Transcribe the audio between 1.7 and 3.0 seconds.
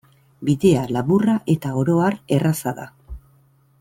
oro har erraza da.